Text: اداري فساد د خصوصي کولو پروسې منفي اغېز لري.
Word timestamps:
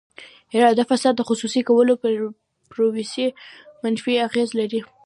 اداري 0.55 0.83
فساد 0.89 1.13
د 1.17 1.21
خصوصي 1.29 1.61
کولو 1.69 1.93
پروسې 2.71 3.25
منفي 3.83 4.13
اغېز 4.27 4.49
لري. 4.59 4.81